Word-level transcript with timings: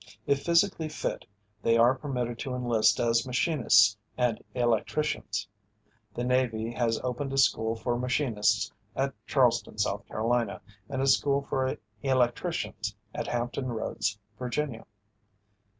If 0.25 0.43
physically 0.43 0.89
fit 0.89 1.27
they 1.61 1.77
are 1.77 1.93
permitted 1.93 2.39
to 2.39 2.55
enlist 2.55 2.99
as 2.99 3.27
machinists 3.27 3.95
and 4.17 4.43
electricians. 4.55 5.47
The 6.15 6.23
Navy 6.23 6.71
has 6.71 6.99
opened 7.03 7.33
a 7.33 7.37
school 7.37 7.75
for 7.75 7.99
machinists 7.99 8.71
at 8.95 9.13
Charleston, 9.27 9.75
S.C., 9.75 9.91
and 10.89 11.01
a 11.03 11.07
school 11.07 11.43
for 11.43 11.77
electricians 12.01 12.95
at 13.13 13.27
Hampton 13.27 13.67
Roads, 13.67 14.17
Va. 14.39 14.49